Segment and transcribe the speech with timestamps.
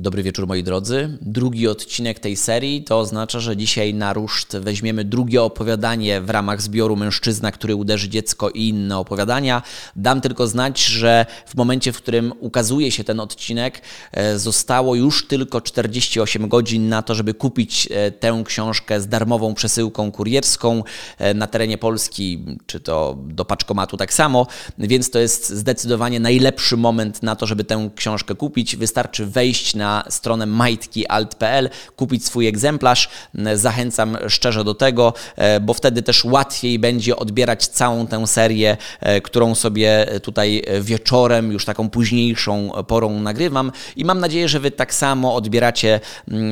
[0.00, 1.18] Dobry wieczór moi drodzy.
[1.20, 6.62] Drugi odcinek tej serii to oznacza, że dzisiaj na ruszt weźmiemy drugie opowiadanie w ramach
[6.62, 9.62] zbioru Mężczyzna, który uderzy dziecko i inne opowiadania.
[9.96, 13.82] Dam tylko znać, że w momencie, w którym ukazuje się ten odcinek,
[14.12, 19.54] e, zostało już tylko 48 godzin na to, żeby kupić e, tę książkę z darmową
[19.54, 20.84] przesyłką kurierską
[21.18, 24.46] e, na terenie Polski, czy to do paczkomatu tak samo,
[24.78, 28.76] więc to jest zdecydowanie najlepszy moment na to, żeby tę książkę kupić.
[28.76, 33.08] Wystarczy wejść na na stronę majtki.alt.pl, kupić swój egzemplarz.
[33.54, 39.20] Zachęcam szczerze do tego, e, bo wtedy też łatwiej będzie odbierać całą tę serię, e,
[39.20, 43.72] którą sobie tutaj wieczorem, już taką późniejszą porą nagrywam.
[43.96, 46.00] I mam nadzieję, że Wy tak samo odbieracie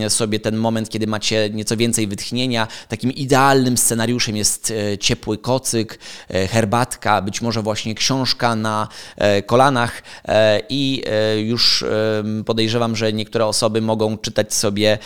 [0.09, 2.69] sobie ten moment, kiedy macie nieco więcej wytchnienia.
[2.89, 5.99] Takim idealnym scenariuszem jest e, ciepły kocyk,
[6.51, 8.89] herbatka, być może właśnie książka na
[9.47, 10.03] kolanach
[10.69, 11.03] i
[11.45, 11.85] już
[12.47, 14.99] podejrzewam, że niektórzy niektóre osoby mogą czytać sobie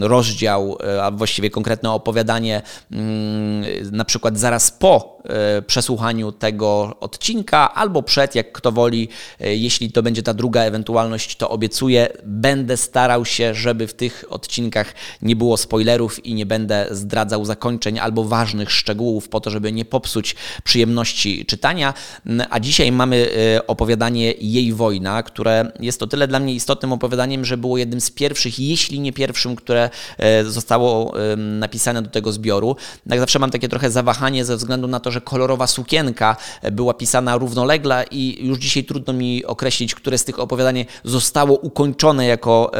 [0.00, 7.74] rozdział, e, a właściwie konkretne opowiadanie, mm, na przykład zaraz po e, przesłuchaniu tego odcinka,
[7.74, 9.08] albo przed, jak kto woli.
[9.40, 14.24] E, jeśli to będzie ta druga ewentualność, to obiecuję, będę starał się, żeby w tych
[14.28, 19.72] odcinkach nie było spoilerów i nie będę zdradzał zakończeń albo ważnych szczegółów, po to, żeby
[19.72, 21.94] nie popsuć przyjemności czytania.
[22.26, 23.28] Mm, a dzisiaj mamy
[23.66, 28.00] opowiadanie Jej Wojna, które jest o tyle dla mnie istotnym opowiadaniem, zdaniem, że było jednym
[28.00, 32.76] z pierwszych, jeśli nie pierwszym, które e, zostało napisane do tego zbioru.
[33.06, 36.94] Jak zawsze mam takie trochę zawahanie ze względu na to, że kolorowa sukienka e, była
[36.94, 42.72] pisana równolegle i już dzisiaj trudno mi określić, które z tych opowiadań zostało ukończone jako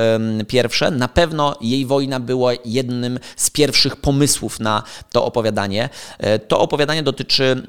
[0.49, 0.91] pierwsze.
[0.91, 5.89] Na pewno jej wojna była jednym z pierwszych pomysłów na to opowiadanie.
[6.19, 7.63] E, to opowiadanie dotyczy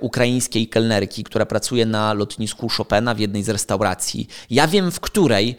[0.00, 4.28] ukraińskiej kelnerki, która pracuje na lotnisku Chopina w jednej z restauracji.
[4.50, 5.56] Ja wiem, w której,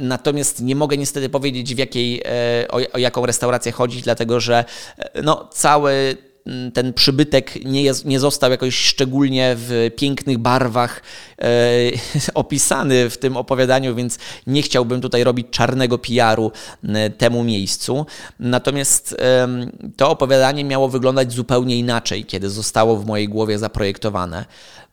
[0.00, 4.64] natomiast nie mogę niestety powiedzieć, w jakiej, e, o, o jaką restaurację chodzi, dlatego że
[4.98, 11.02] e, no, cały mm, ten przybytek nie, jest, nie został jakoś szczególnie w pięknych barwach
[11.38, 11.44] e,
[12.34, 16.52] opisany w tym opowiadaniu, więc nie chciałbym tutaj robić czarnego PR-u
[17.18, 18.06] temu miejscu.
[18.38, 19.48] Natomiast e,
[19.96, 24.44] to opowiadanie miało wyglądać zupełnie inaczej, kiedy zostało w mojej głowie zaprojektowane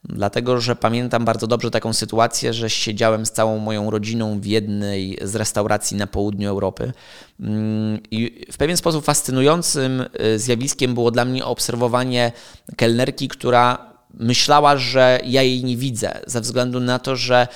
[0.04, 5.18] dlatego że pamiętam bardzo dobrze taką sytuację, że siedziałem z całą moją rodziną w jednej
[5.22, 6.94] z restauracji na południu Europy.
[7.40, 10.06] Mm, I w pewien sposób fascynującym
[10.36, 12.32] y, zjawiskiem było dla mnie obserwowanie
[12.76, 17.48] kelnerki, która myślała, że ja jej nie widzę, ze względu na to, że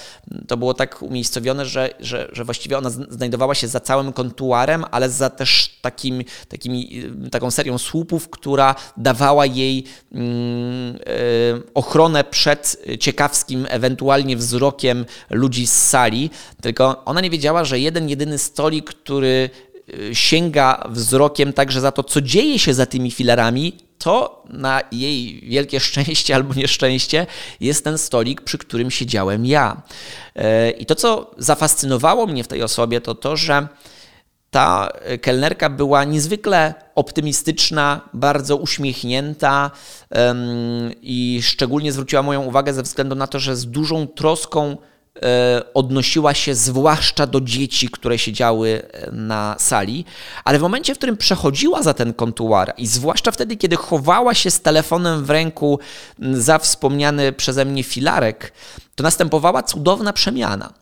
[0.48, 5.10] to było tak umiejscowione, że, że, że właściwie ona znajdowała się za całym kontuarem, ale
[5.10, 11.00] za też takim, takimi, taką serią słupów, która dawała jej mm, y,
[11.74, 16.30] ochronę przed ciekawskim, ewentualnie wzrokiem ludzi z sali.
[16.62, 19.50] Tylko ona nie wiedziała, że jeden, jedyny stolik, który
[19.90, 25.42] y, sięga wzrokiem także za to, co dzieje się za tymi filarami, to na jej
[25.42, 27.28] wielkie szczęście albo nieszczęście
[27.60, 29.82] jest ten stolik, przy którym siedziałem ja.
[30.36, 33.68] E, I to, co zafascynowało mnie w tej osobie, to to, że
[34.52, 34.90] ta
[35.22, 39.72] kelnerka była niezwykle optymistyczna, bardzo uśmiechnięta
[41.02, 44.78] i szczególnie zwróciła moją uwagę ze względu na to, że z dużą troską
[45.74, 50.06] odnosiła się zwłaszcza do dzieci, które siedziały e, na sali,
[50.44, 54.52] ale w momencie, w którym przechodziła za ten kontuar i zwłaszcza wtedy, kiedy chowała się
[54.52, 55.80] z telefonem w ręku
[56.20, 58.54] za wspomniany przeze mnie filarek,
[58.96, 60.74] to następowała cudowna przemiana.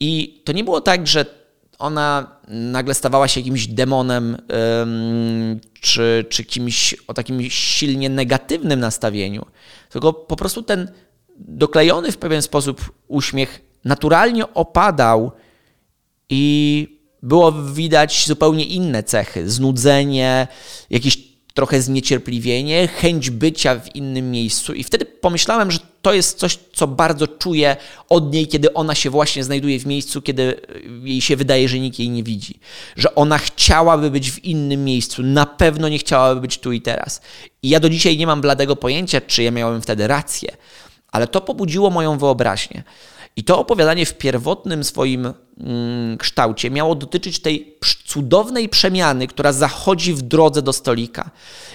[0.00, 1.26] I to nie było tak, że
[1.78, 4.36] ona nagle stawała się jakimś demonem,
[5.80, 9.46] czy, czy kimś o takim silnie negatywnym nastawieniu,
[9.90, 10.88] tylko po prostu ten
[11.38, 15.32] doklejony w pewien sposób uśmiech naturalnie opadał
[16.28, 16.88] i
[17.22, 19.50] było widać zupełnie inne cechy.
[19.50, 20.48] Znudzenie,
[20.90, 21.18] jakieś
[21.54, 24.72] trochę zniecierpliwienie, chęć bycia w innym miejscu.
[24.72, 27.76] I wtedy pomyślałem, że to jest coś, co bardzo czuję
[28.08, 30.60] od niej, kiedy ona się właśnie znajduje w miejscu, kiedy
[31.02, 32.60] jej się wydaje, że nikt jej nie widzi.
[32.96, 37.20] Że ona chciałaby być w innym miejscu, na pewno nie chciałaby być tu i teraz.
[37.62, 40.56] I ja do dzisiaj nie mam bladego pojęcia, czy ja miałem wtedy rację
[41.14, 42.82] ale to pobudziło moją wyobraźnię.
[43.36, 47.76] I to opowiadanie w pierwotnym swoim mm, kształcie miało dotyczyć tej
[48.06, 51.30] cudownej przemiany, która zachodzi w drodze do stolika.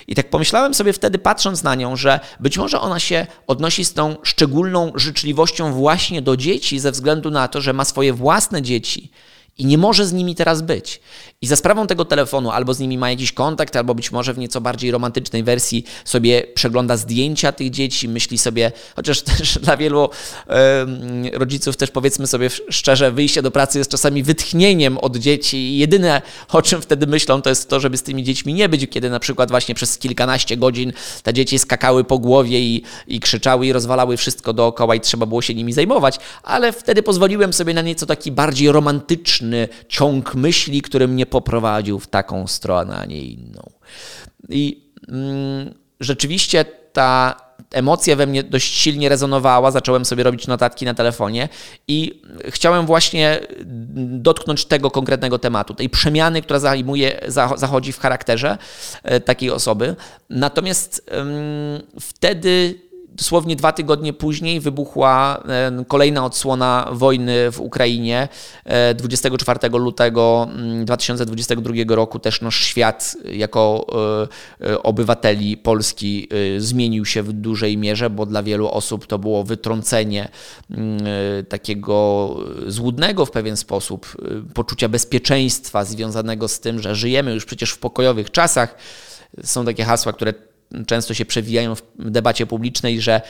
[0.08, 3.94] I tak pomyślałem sobie wtedy, patrząc na nią, że być może ona się odnosi z
[3.94, 9.12] tą szczególną życzliwością właśnie do dzieci, ze względu na to, że ma swoje własne dzieci
[9.60, 11.02] i nie może z nimi teraz być.
[11.42, 14.38] I za sprawą tego telefonu albo z nimi ma jakiś kontakt, albo być może w
[14.38, 20.10] nieco bardziej romantycznej wersji sobie przegląda zdjęcia tych dzieci, myśli sobie, chociaż też dla wielu
[21.34, 26.22] rodziców też powiedzmy sobie szczerze, wyjście do pracy jest czasami wytchnieniem od dzieci i jedyne
[26.52, 29.20] o czym wtedy myślą to jest to, żeby z tymi dziećmi nie być, kiedy na
[29.20, 34.18] przykład właśnie przez kilkanaście godzin te dzieci skakały po głowie i, i krzyczały i rozwalały
[34.18, 38.32] wszystko dookoła i trzeba było się nimi zajmować, ale wtedy pozwoliłem sobie na nieco taki
[38.32, 39.49] bardziej romantyczny
[39.88, 43.62] ciąg myśli, który mnie poprowadził w taką stronę, a nie inną.
[44.50, 47.36] I mm, rzeczywiście ta
[47.72, 51.50] emocja we mnie dość silnie rezonowała, zacząłem sobie robić notatki na telefonie
[51.88, 53.40] i chciałem właśnie
[53.96, 57.22] dotknąć tego konkretnego tematu, tej przemiany, która zajmuje,
[57.56, 58.58] zachodzi w charakterze
[59.04, 59.96] e, takiej osoby.
[60.30, 61.10] Natomiast
[62.00, 62.80] wtedy
[63.20, 68.28] Dosłownie dwa tygodnie później wybuchła e, kolejna odsłona wojny w Ukrainie.
[68.96, 70.48] 24 e, lutego
[70.84, 73.86] 2022 mm, roku też nasz świat jako
[74.62, 80.30] e, obywateli Polski zmienił się w dużej mierze, bo dla wielu osób to było wytrącenie
[80.72, 81.00] mm,
[81.50, 82.36] takiego
[82.68, 84.18] złudnego w pewien sposób
[84.54, 88.76] poczucia bezpieczeństwa związanego z tym, że żyjemy już przecież w pokojowych czasach.
[89.44, 90.34] Są takie hasła, które
[90.88, 93.22] często się przewijają w debacie publicznej, że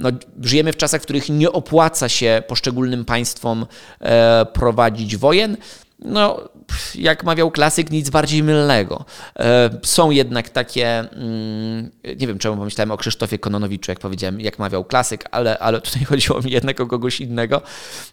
[0.00, 0.10] no,
[0.42, 3.66] żyjemy w czasach, w których nie opłaca się poszczególnym państwom
[4.00, 5.56] e, prowadzić wojen.
[6.04, 6.48] No,
[6.94, 9.04] jak mawiał klasyk, nic bardziej mylnego.
[9.38, 14.58] E, są jednak takie, mm, nie wiem czemu pomyślałem o Krzysztofie Kononowiczu, jak powiedziałem, jak
[14.58, 17.62] mawiał klasyk, ale, ale tutaj chodziło mi jednak o kogoś innego.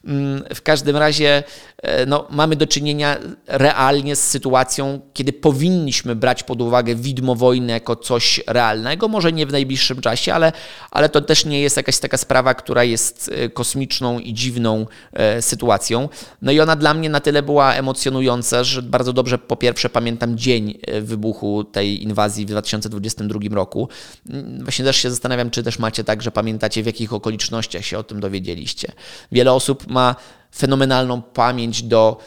[0.05, 1.43] Mm, w każdym razie
[1.77, 3.17] e, no, mamy do czynienia
[3.47, 9.45] realnie z sytuacją, kiedy powinniśmy brać pod uwagę widmo wojny jako coś realnego, może nie
[9.45, 10.51] w najbliższym czasie, ale,
[10.91, 14.85] ale to też nie jest jakaś taka sprawa, która jest e, kosmiczną i dziwną
[15.41, 16.09] sytuacją.
[16.41, 20.37] No i ona dla mnie na tyle była emocjonująca, że bardzo dobrze po pierwsze pamiętam
[20.37, 23.89] dzień e, wybuchu tej inwazji w 2022 roku.
[24.29, 27.97] Mm, właśnie też się zastanawiam, czy też macie tak, że pamiętacie w jakich okolicznościach się
[27.97, 28.91] o tym dowiedzieliście.
[29.31, 30.15] Wiele osób ma
[30.55, 32.17] fenomenalną pamięć do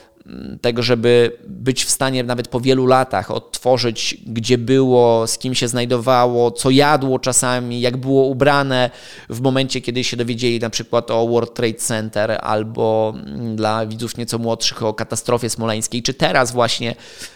[0.61, 5.69] tego, żeby być w stanie nawet po wielu latach odtworzyć, gdzie było, z kim się
[5.69, 8.91] znajdowało, co jadło czasami, jak było ubrane
[9.29, 14.17] w momencie, kiedy się dowiedzieli na przykład o World Trade Center albo mm, dla widzów
[14.17, 16.95] nieco młodszych o katastrofie smoleńskiej, czy teraz właśnie,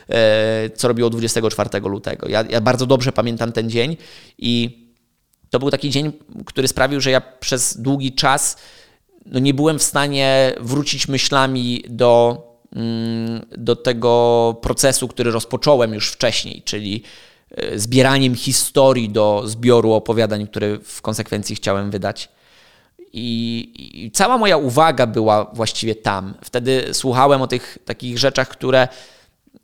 [0.09, 2.29] e, co robiło 24 lutego.
[2.29, 3.97] Ja, ja bardzo dobrze pamiętam ten dzień
[4.39, 4.85] i
[5.51, 6.13] to był taki dzień,
[6.47, 8.57] który sprawił, że ja przez długi czas
[9.27, 12.54] no nie byłem w stanie wrócić myślami do
[13.59, 17.03] do tego procesu, który rozpocząłem już wcześniej, czyli
[17.51, 22.29] e, zbieraniem historii do zbioru opowiadań, które w konsekwencji chciałem wydać.
[23.13, 26.35] I, I, cała moja uwaga była właściwie tam.
[26.43, 28.89] Wtedy słuchałem o tych takich rzeczach, które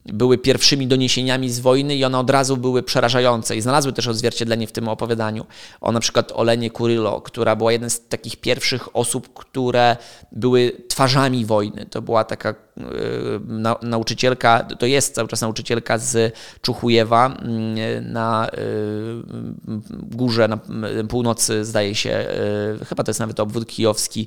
[0.05, 4.67] były pierwszymi doniesieniami z wojny i one od razu były przerażające i znalazły też odzwierciedlenie
[4.67, 5.47] w tym opowiadaniu.
[5.81, 9.97] O na przykład Olenie Kurylo, która była jedną z takich pierwszych osób, które
[10.33, 11.87] były twarzami wojny.
[11.87, 12.55] To była taka
[13.47, 18.59] na, nauczycielka, to jest cały czas nauczycielka z Czuchujewa mm, na y,
[19.93, 20.59] górze, na
[21.09, 22.27] północy zdaje się,
[22.81, 24.27] y, chyba to jest nawet obwód kijowski,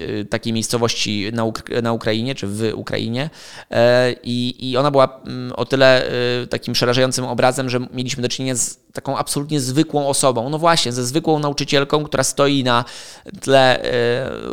[0.00, 1.44] y, takiej miejscowości na,
[1.82, 3.30] na Ukrainie, czy w Ukrainie.
[3.70, 6.10] E, I, i ona była mm, o tyle
[6.50, 11.06] takim przerażającym obrazem, że mieliśmy do czynienia z taką absolutnie zwykłą osobą, no właśnie, ze
[11.06, 12.84] zwykłą nauczycielką, która stoi na
[13.40, 13.84] tle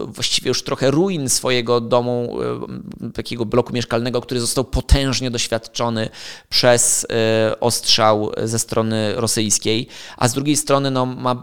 [0.08, 6.10] właściwie już trochę ruin swojego domu E, takiego bloku mieszkalnego, który został potężnie doświadczony
[6.50, 9.88] przez e, ostrzał ze strony rosyjskiej,
[10.18, 11.36] a z drugiej strony no, ma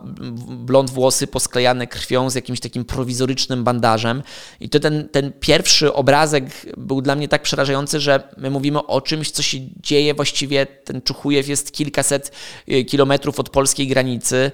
[0.48, 4.22] blond włosy posklejane krwią z jakimś takim prowizorycznym bandażem.
[4.60, 6.44] I to ten, ten pierwszy obrazek
[6.76, 11.02] był dla mnie tak przerażający, że my mówimy o czymś, co się dzieje właściwie, ten
[11.02, 12.32] Czuchujew jest kilkaset
[12.68, 14.50] e, kilometrów od polskiej granicy.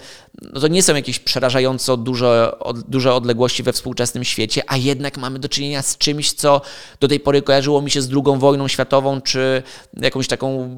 [0.53, 2.51] No to nie są jakieś przerażająco duże,
[2.87, 6.61] duże odległości we współczesnym świecie, a jednak mamy do czynienia z czymś, co
[6.99, 9.63] do tej pory kojarzyło mi się z II wojną światową, czy
[10.01, 10.75] jakąś taką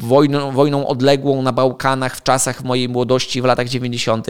[0.00, 4.26] wojną, wojną odległą na Bałkanach w czasach mojej młodości w latach 90.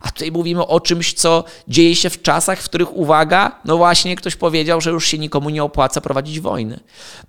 [0.00, 4.16] A tutaj mówimy o czymś, co dzieje się w czasach, w których, uwaga, no właśnie
[4.16, 6.80] ktoś powiedział, że już się nikomu nie opłaca prowadzić wojny.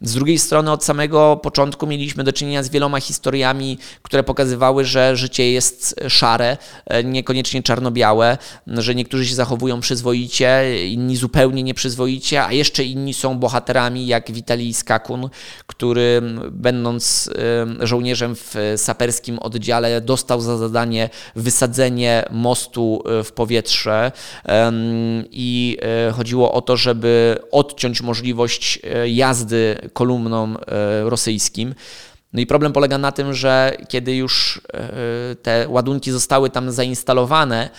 [0.01, 4.85] Z drugiej strony od samego początku mieliśmy do czynienia z wieloma historiami, które pokazywały, pokazywały,
[4.85, 6.57] że życie jest szare,
[7.03, 8.37] niekoniecznie czarno-białe,
[8.67, 14.73] że niektórzy się zachowują przyzwoicie, inni zupełnie nieprzyzwoicie, a jeszcze inni są bohaterami, jak Witalij
[14.73, 15.29] Skakun,
[15.67, 17.29] który będąc
[17.79, 24.11] żołnierzem w saperskim oddziale dostał za zadanie wysadzenie mostu w powietrze
[25.31, 25.77] i
[26.13, 30.55] chodziło o to, żeby odciąć możliwość jazdy kolumną
[31.03, 31.75] rosyjskim.
[32.33, 37.69] No i problem polega na tym, że kiedy już e, te ładunki zostały tam zainstalowane,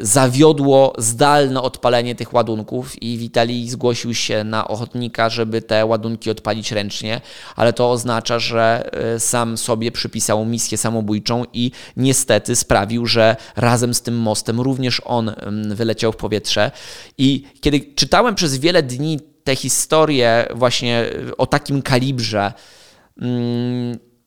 [0.00, 6.72] zawiodło zdalne odpalenie tych ładunków i Witalij zgłosił się na ochotnika, żeby te ładunki odpalić
[6.72, 7.20] ręcznie,
[7.56, 13.94] ale to oznacza, że e, sam sobie przypisał misję samobójczą i niestety sprawił, że razem
[13.94, 15.34] z tym mostem również on
[15.74, 16.70] wyleciał w powietrze.
[17.18, 21.04] I kiedy czytałem przez wiele dni te historie właśnie
[21.38, 22.77] o takim kalibrze, Mm,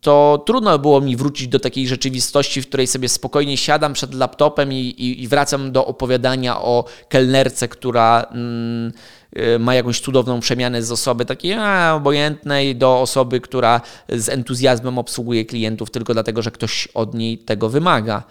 [0.02, 4.74] to trudno było mi wrócić do takiej rzeczywistości, w której sobie spokojnie siadam przed laptopem
[4.74, 8.92] i, i, i wracam do opowiadania o kelnerce, która mm,
[9.38, 14.98] y, ma jakąś cudowną przemianę z osoby takiej a, obojętnej do osoby, która z entuzjazmem
[14.98, 18.24] obsługuje klientów tylko dlatego, że ktoś od niej tego wymaga.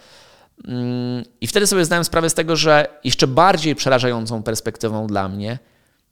[0.67, 5.59] Mm, I wtedy sobie zdałem sprawę z tego, że jeszcze bardziej przerażającą perspektywą dla mnie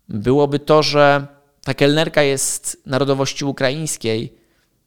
[0.10, 1.28] byłoby to, że
[1.64, 4.39] ta kelnerka jest narodowości ukraińskiej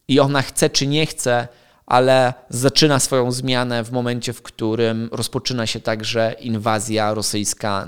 [0.07, 1.47] i ona chce czy nie chce,
[1.85, 7.87] ale zaczyna swoją zmianę w momencie, w którym rozpoczyna się także inwazja rosyjska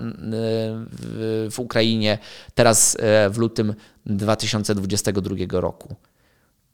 [1.52, 2.18] w Ukrainie,
[2.56, 3.74] teraz e, w lutym
[4.06, 5.96] 2022 roku.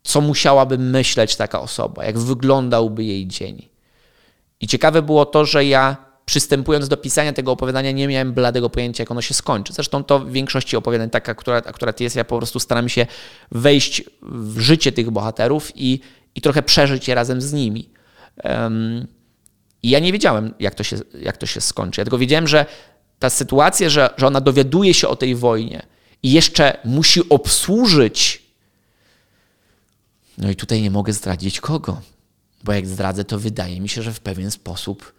[0.02, 2.04] Co musiałaby myśleć taka osoba?
[2.04, 3.68] Jak wyglądałby jej dzień?
[4.60, 9.02] I ciekawe było to, że ja przystępując do pisania tego opowiadania, nie miałem bladego pojęcia,
[9.02, 9.72] jak ono się skończy.
[9.72, 13.06] Zresztą to w większości opowiadań taka, która akurat jest, ja po prostu staram się
[13.50, 16.00] wejść w życie tych bohaterów i,
[16.34, 17.90] i trochę przeżyć je razem z nimi.
[18.44, 19.06] Um,
[19.82, 22.00] I ja nie wiedziałem, jak to, się, jak to się skończy.
[22.00, 22.66] Ja tylko wiedziałem, że
[23.18, 25.82] ta sytuacja, że, że ona dowiaduje się o tej wojnie
[26.22, 28.42] i jeszcze musi obsłużyć.
[30.38, 32.00] No i tutaj nie mogę zdradzić kogo,
[32.64, 35.12] bo jak zdradzę, to wydaje mi się, że w pewien sposób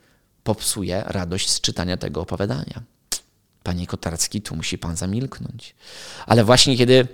[0.44, 2.84] popsuje radość z czytania tego opowiadania.
[3.64, 5.76] Panie Kotarski, tu musi pan zamilknąć.
[6.26, 7.08] Ale właśnie kiedy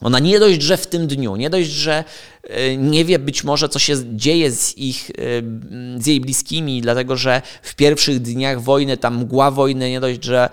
[0.00, 2.04] ona nie dość, że w tym dniu, nie dość, że
[2.42, 7.16] e, nie wie być może, co się dzieje z, ich, e, z jej bliskimi, dlatego
[7.16, 10.48] że w pierwszych dniach wojny, ta mgła wojny, nie dość, że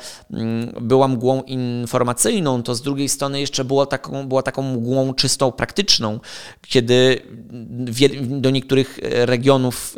[0.82, 6.20] była mgłą informacyjną, to z drugiej strony jeszcze była taką, była taką mgłą czystą, praktyczną,
[6.68, 7.22] kiedy
[8.22, 9.96] do niektórych regionów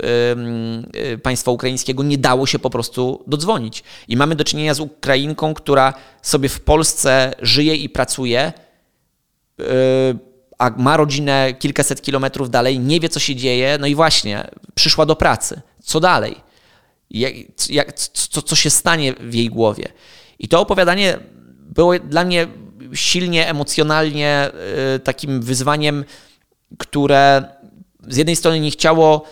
[0.93, 3.83] e, państwa ukraińskiego nie dało się po prostu dodzwonić.
[4.07, 8.53] I mamy do czynienia z Ukrainką, która sobie w Polsce żyje i pracuje,
[10.57, 15.05] a ma rodzinę kilkaset kilometrów dalej, nie wie, co się dzieje, no i właśnie, przyszła
[15.05, 15.61] do pracy.
[15.83, 16.35] Co dalej?
[17.09, 17.33] Jak,
[17.69, 19.87] jak, co, co się stanie w jej głowie?
[20.39, 21.17] I to opowiadanie
[21.59, 22.47] było dla mnie
[22.93, 24.51] silnie emocjonalnie
[24.95, 26.05] y, takim wyzwaniem,
[26.77, 27.43] które
[28.07, 29.25] z jednej strony nie chciało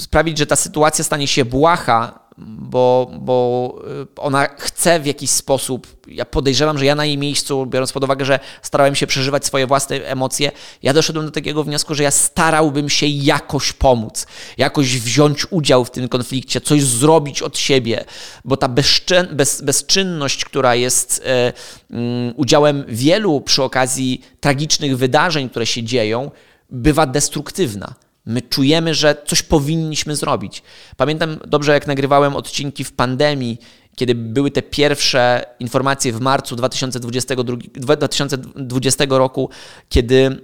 [0.00, 5.86] sprawić, że ta sytuacja stanie się błaha, bo, bo y, ona chce w jakiś sposób,
[6.08, 9.66] ja podejrzewam, że ja na jej miejscu, biorąc pod uwagę, że starałem się przeżywać swoje
[9.66, 14.26] własne emocje, ja doszedłem do takiego wniosku, że ja starałbym się jakoś pomóc,
[14.58, 18.04] jakoś wziąć udział w tym konflikcie, coś zrobić od siebie,
[18.44, 21.52] bo ta bezczyn, bez, bezczynność, która jest e,
[21.90, 26.30] um, udziałem wielu przy okazji tragicznych wydarzeń, które się dzieją,
[26.70, 27.94] bywa destruktywna.
[28.26, 30.62] My czujemy, że coś powinniśmy zrobić.
[30.96, 33.58] Pamiętam dobrze, jak nagrywałem odcinki w pandemii,
[33.96, 39.50] kiedy były te pierwsze informacje w marcu 2022, 2020 roku,
[39.88, 40.40] kiedy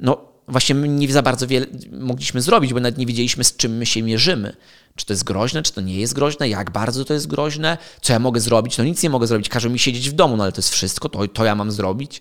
[0.00, 3.76] no, właśnie my nie za bardzo wiele mogliśmy zrobić, bo nawet nie wiedzieliśmy, z czym
[3.76, 4.56] my się mierzymy.
[4.96, 8.12] Czy to jest groźne, czy to nie jest groźne, jak bardzo to jest groźne, co
[8.12, 8.78] ja mogę zrobić.
[8.78, 11.08] No nic nie mogę zrobić, każą mi siedzieć w domu, no ale to jest wszystko,
[11.08, 12.20] to, to ja mam zrobić.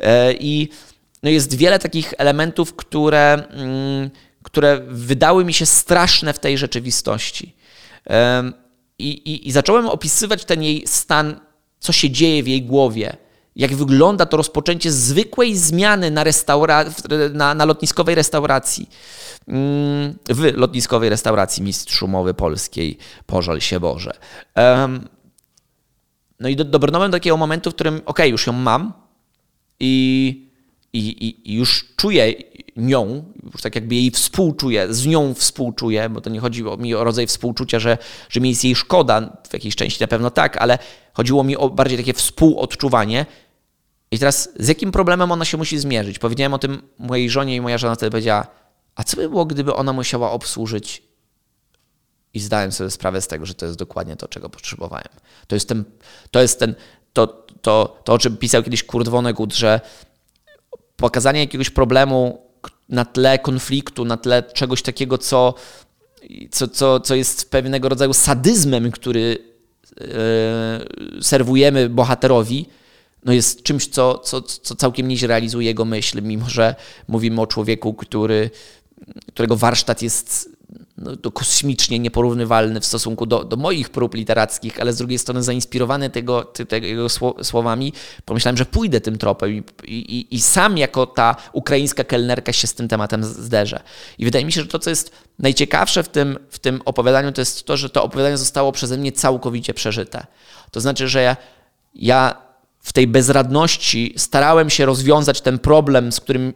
[0.00, 0.68] E, I
[1.22, 3.48] no jest wiele takich elementów, które.
[3.50, 4.10] Mm,
[4.48, 7.54] które wydały mi się straszne w tej rzeczywistości.
[8.98, 11.40] I, i, I, zacząłem opisywać ten jej stan,
[11.80, 13.16] co się dzieje w jej głowie,
[13.56, 16.84] jak wygląda to rozpoczęcie zwykłej zmiany na, restaura-
[17.34, 18.88] na, na lotniskowej restauracji.
[19.48, 24.12] Mm, w lotniskowej restauracji Mistrz Umowy Polskiej, pożal się Boże.
[26.40, 28.92] No i do, dobrnąłem do takiego momentu, w którym, ok, już ją mam
[29.80, 30.47] i
[30.92, 32.34] i, i, już czuję
[32.76, 37.04] nią, już tak jakby jej współczuję, z nią współczuję, bo to nie chodzi mi o
[37.04, 40.78] rodzaj współczucia, że, że mi jest jej szkoda, w jakiejś części na pewno tak, ale
[41.12, 43.26] chodziło mi o bardziej takie współodczuwanie.
[44.10, 46.18] I teraz z jakim problemem ona się musi zmierzyć?
[46.18, 48.46] Powiedziałem o tym mojej żonie i moja żona wtedy powiedziała,
[48.94, 51.02] a co by było, gdyby ona musiała obsłużyć
[52.34, 55.08] i zdałem sobie sprawę z tego, że to jest dokładnie to, czego potrzebowałem.
[55.46, 55.84] To jest ten,
[56.30, 56.74] to, jest ten
[57.12, 57.26] to,
[57.62, 59.80] to, to o czym pisał kiedyś Kurt Vonnegut, że
[60.98, 62.42] pokazanie jakiegoś problemu
[62.88, 65.54] na tle konfliktu, na tle czegoś takiego, co,
[66.50, 69.38] co, co, co jest pewnego rodzaju sadyzmem, który
[70.00, 72.66] yy, serwujemy bohaterowi,
[73.24, 76.74] no jest czymś, co, co, co całkiem nieźle realizuje jego myśl, mimo że
[77.08, 78.50] mówimy o człowieku, który,
[79.28, 80.57] którego warsztat jest
[80.98, 85.42] no, to kosmicznie nieporównywalny w stosunku do, do moich prób literackich, ale z drugiej strony
[85.42, 87.08] zainspirowany tego, tego
[87.42, 87.92] słowami,
[88.24, 92.74] pomyślałem, że pójdę tym tropem i, i, i sam jako ta ukraińska kelnerka się z
[92.74, 93.80] tym tematem zderzę.
[94.18, 97.40] I wydaje mi się, że to, co jest najciekawsze w tym, w tym opowiadaniu, to
[97.40, 100.26] jest to, że to opowiadanie zostało przeze mnie całkowicie przeżyte.
[100.70, 101.36] To znaczy, że ja,
[101.94, 102.42] ja
[102.80, 106.52] w tej bezradności starałem się rozwiązać ten problem, z którym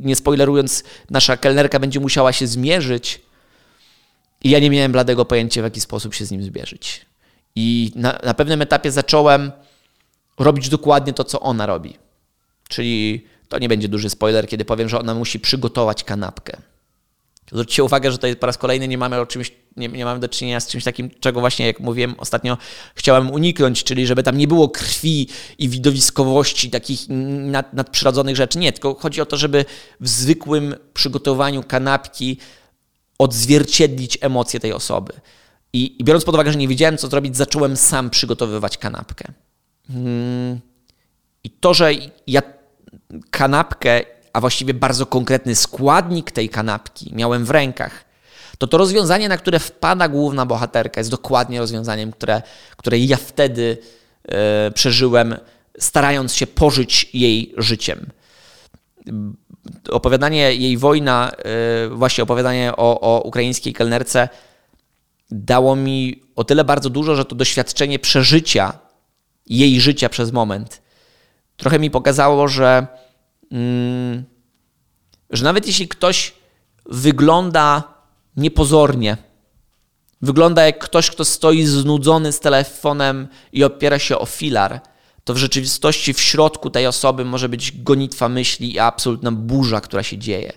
[0.00, 3.20] nie spoilerując, nasza kelnerka będzie musiała się zmierzyć.
[4.44, 7.06] I ja nie miałem bladego pojęcia, w jaki sposób się z nim zmierzyć.
[7.56, 9.52] I na, na pewnym etapie zacząłem
[10.38, 11.96] robić dokładnie to, co ona robi.
[12.68, 16.56] Czyli to nie będzie duży spoiler, kiedy powiem, że ona musi przygotować kanapkę.
[17.52, 20.28] Zwróćcie uwagę, że tutaj po raz kolejny nie mamy o czymś, nie, nie mamy do
[20.28, 22.58] czynienia z czymś takim, czego właśnie, jak mówiłem ostatnio,
[22.94, 28.58] chciałem uniknąć, czyli żeby tam nie było krwi i widowiskowości, takich nad, nadprzyrodzonych rzeczy.
[28.58, 29.64] Nie, tylko chodzi o to, żeby
[30.00, 32.38] w zwykłym przygotowaniu kanapki
[33.18, 35.12] odzwierciedlić emocje tej osoby.
[35.72, 39.32] I, i biorąc pod uwagę, że nie wiedziałem, co zrobić, zacząłem sam przygotowywać kanapkę.
[39.88, 40.60] Hmm.
[41.44, 41.90] I to, że
[42.26, 42.42] ja
[43.30, 44.02] kanapkę
[44.32, 48.04] a właściwie bardzo konkretny składnik tej kanapki miałem w rękach,
[48.62, 52.42] to to rozwiązanie, na które wpada główna bohaterka, jest dokładnie rozwiązaniem, które,
[52.76, 53.78] które ja wtedy
[54.24, 55.36] e, przeżyłem,
[55.78, 58.06] starając się pożyć jej życiem.
[59.90, 64.28] Opowiadanie jej wojna, e, właśnie opowiadanie o, o ukraińskiej kelnerce,
[65.30, 68.78] dało mi o tyle bardzo dużo, że to doświadczenie przeżycia
[69.46, 70.82] jej życia przez moment
[71.56, 72.86] trochę mi pokazało, że
[73.52, 74.24] Mm,
[75.30, 76.34] że nawet jeśli ktoś
[76.86, 77.91] wygląda
[78.36, 79.16] niepozornie,
[80.22, 84.80] wygląda jak ktoś, kto stoi znudzony z telefonem i opiera się o filar,
[85.24, 90.02] to w rzeczywistości w środku tej osoby może być gonitwa myśli i absolutna burza, która
[90.02, 90.52] się dzieje.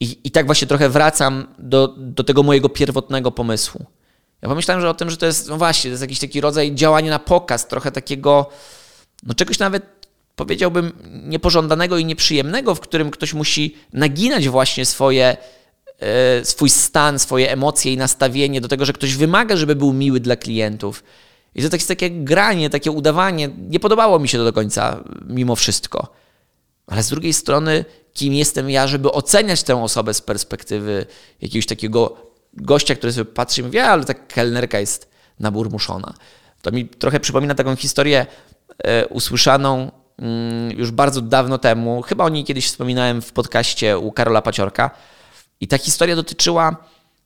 [0.00, 3.86] I, i tak właśnie trochę wracam do, do tego mojego pierwotnego pomysłu.
[4.42, 6.74] Ja pomyślałem, że o tym, że to jest, no właśnie, to jest jakiś taki rodzaj
[6.74, 8.50] działania na pokaz, trochę takiego,
[9.22, 9.96] no czegoś nawet
[10.36, 10.92] powiedziałbym,
[11.24, 15.36] niepożądanego i nieprzyjemnego, w którym ktoś musi naginać właśnie swoje,
[16.42, 20.36] swój stan, swoje emocje i nastawienie do tego, że ktoś wymaga, żeby był miły dla
[20.36, 21.04] klientów.
[21.54, 23.48] I to jest takie granie, takie udawanie.
[23.68, 26.12] Nie podobało mi się to do końca, mimo wszystko.
[26.86, 31.06] Ale z drugiej strony, kim jestem ja, żeby oceniać tę osobę z perspektywy
[31.40, 32.16] jakiegoś takiego
[32.52, 36.14] gościa, który sobie patrzy i mówi, ale ta kelnerka jest naburmuszona.
[36.62, 38.26] To mi trochę przypomina taką historię
[38.78, 42.02] e, usłyszaną Mm, już bardzo dawno temu.
[42.02, 44.90] Chyba o niej kiedyś wspominałem w podcaście u Karola Paciorka.
[45.60, 46.76] I ta historia dotyczyła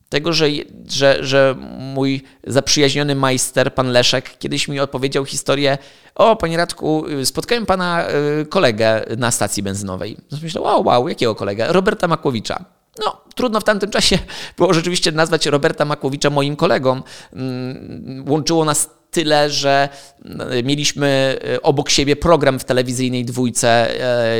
[0.08, 0.46] tego, że,
[0.88, 5.78] że, że mój zaprzyjaźniony majster, pan Leszek, kiedyś mi opowiedział historię:
[6.14, 8.06] O, panie Radku, spotkałem pana
[8.40, 10.16] y, kolegę na stacji benzynowej.
[10.42, 11.72] Myślę, wow, wow, jakiego kolegę?
[11.72, 12.64] Roberta Makłowicza.
[13.04, 14.18] No, trudno w tamtym czasie
[14.56, 17.02] było rzeczywiście nazwać Roberta Makłowicza moim kolegą.
[17.32, 19.88] Mm, łączyło nas tyle, że
[20.24, 24.36] e, mieliśmy e, obok siebie program w telewizyjnej dwójce e,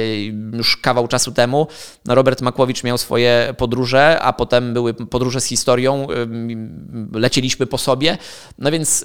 [0.56, 1.66] już kawał czasu temu.
[2.04, 6.06] No, Robert Makłowicz miał swoje podróże, a potem były podróże z historią.
[7.12, 8.18] Lecieliśmy po sobie.
[8.58, 9.04] No więc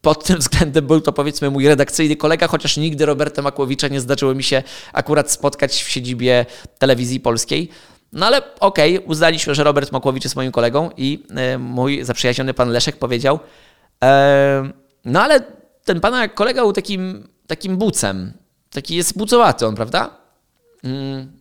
[0.00, 4.34] pod tym względem był to powiedzmy mój redakcyjny kolega, chociaż nigdy Roberta Makłowicza nie zdarzyło
[4.34, 6.46] mi się akurat spotkać w siedzibie
[6.78, 7.68] telewizji polskiej.
[8.12, 11.22] No ale okej, okay, uznaliśmy, że Robert Makłowicz jest moim kolegą i
[11.58, 13.38] mój zaprzyjaźniony pan Leszek powiedział,
[15.04, 15.40] no ale
[15.84, 18.32] ten pana kolega był takim, takim bucem.
[18.70, 20.10] Taki jest bucowaty on, prawda?
[20.84, 21.32] Mm.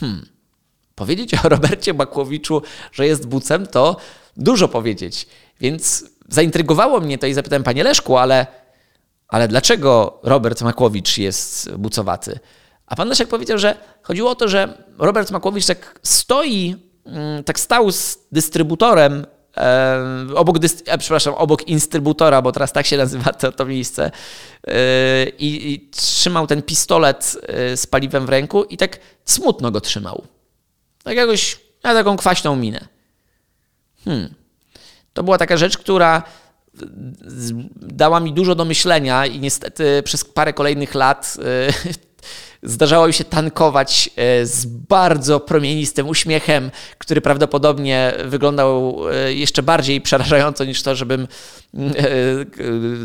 [0.00, 0.26] Hmm.
[0.94, 3.96] Powiedzieć o Robercie Makłowiczu, że jest bucem, to
[4.36, 5.26] dużo powiedzieć.
[5.60, 8.46] Więc zaintrygowało mnie to i zapytałem, panie Leszku, ale,
[9.28, 12.38] ale dlaczego Robert Makłowicz jest bucowaty?
[12.86, 17.60] A pan Leszek powiedział, że chodziło o to, że Robert Makłowicz tak stoi, mm, tak
[17.60, 19.26] stał z dystrybutorem
[20.34, 24.10] obok, e, przepraszam, obok instrybutora, bo teraz tak się nazywa to, to miejsce,
[24.66, 29.80] e, i, i trzymał ten pistolet e, z paliwem w ręku i tak smutno go
[29.80, 30.24] trzymał.
[31.02, 32.88] Tak jakoś, taką kwaśną minę.
[34.04, 34.34] Hmm.
[35.12, 36.22] To była taka rzecz, która
[37.76, 41.36] dała mi dużo do myślenia i niestety przez parę kolejnych lat
[42.62, 50.00] Zdarzało mi się tankować e, z bardzo promienistym uśmiechem, który prawdopodobnie wyglądał e, jeszcze bardziej
[50.00, 51.28] przerażająco niż to, żebym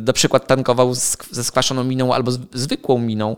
[0.01, 0.93] na przykład tankował
[1.31, 3.37] ze skwaszoną miną albo zwykłą miną.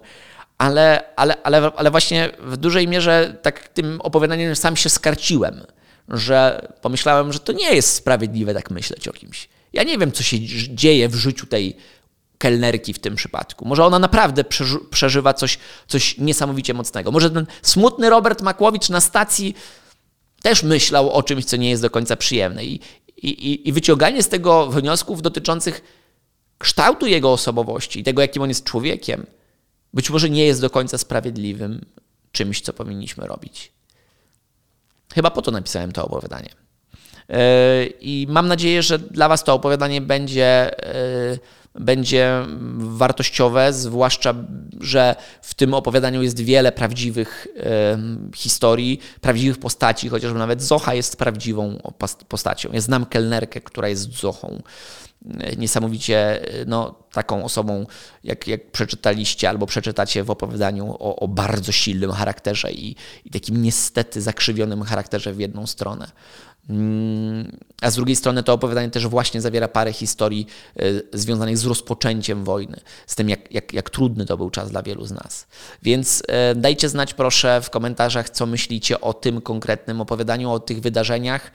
[0.58, 5.62] Ale, ale, ale, ale właśnie w dużej mierze tak tym opowiadaniem sam się skarciłem,
[6.10, 9.49] że pomyślałem, że to nie jest sprawiedliwe tak myśleć o kimś.
[9.73, 10.38] Ja nie wiem, co się
[10.76, 11.78] dzieje w życiu tej
[12.44, 13.68] kelnerki w tym przypadku.
[13.68, 14.44] Może ona naprawdę
[14.90, 17.12] przeżywa coś, coś niesamowicie mocnego.
[17.12, 19.56] Może ten smutny Robert Makłowicz na stacji
[20.42, 22.66] też myślał o czymś, co nie jest do końca przyjemne.
[22.66, 22.80] I,
[23.18, 25.82] i, i wyciąganie z tego wniosków dotyczących
[26.58, 29.26] kształtu jego osobowości i tego, jakim on jest człowiekiem,
[29.94, 31.86] być może nie jest do końca sprawiedliwym
[32.32, 33.72] czymś, co powinniśmy robić.
[35.14, 36.50] Chyba po to napisałem to opowiadanie.
[37.30, 41.38] E, I mam nadzieję, że dla Was to opowiadanie będzie, e,
[41.76, 42.46] będzie
[42.78, 44.34] wartościowe, zwłaszcza,
[44.82, 47.98] że w tym opowiadaniu jest wiele prawdziwych e,
[48.36, 51.80] historii, prawdziwych postaci, chociażby nawet Zocha jest prawdziwą
[52.28, 52.70] postacią.
[52.74, 54.62] Ja znam kelnerkę, która jest Zochą
[55.58, 57.86] niesamowicie no, taką osobą,
[58.24, 63.62] jak, jak przeczytaliście albo przeczytacie w opowiadaniu o, o bardzo silnym charakterze i, i takim
[63.62, 66.12] niestety zakrzywionym charakterze w jedną stronę.
[66.69, 71.65] Mm, a z drugiej strony to opowiadanie też właśnie zawiera parę historii e, związanych z
[71.65, 75.47] rozpoczęciem wojny, z tym, jak, jak, jak trudny to był czas dla wielu z nas.
[75.82, 80.82] Więc e, dajcie znać proszę w komentarzach, co myślicie o tym konkretnym opowiadaniu, o tych
[80.82, 81.52] wydarzeniach.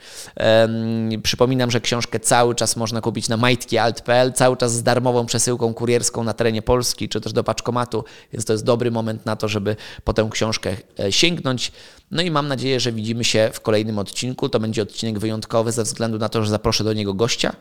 [1.23, 6.23] Przypominam, że książkę cały czas można kupić na majtkialt.pl, cały czas z darmową przesyłką kurierską
[6.23, 9.75] na terenie Polski, czy też do paczkomatu, więc to jest dobry moment na to, żeby
[10.03, 11.71] po tę książkę e, sięgnąć.
[12.11, 14.49] No i mam nadzieję, że widzimy się w kolejnym odcinku.
[14.49, 17.55] To będzie odcinek wyjątkowy ze względu na to, że zaproszę do niego gościa.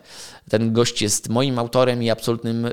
[0.50, 2.70] Ten gość jest moim autorem i absolutnym e,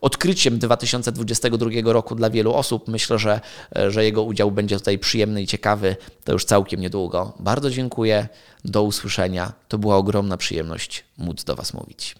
[0.00, 2.88] odkryciem 2022 roku dla wielu osób.
[2.88, 3.40] Myślę, że,
[3.76, 5.96] e, że jego udział będzie tutaj przyjemny i ciekawy.
[6.24, 7.32] To już całkiem niedługo.
[7.40, 8.28] Bardzo dziękuję.
[8.64, 9.52] Do usłyszenia.
[9.68, 12.14] To była ogromna przyjemność móc do Was mówić.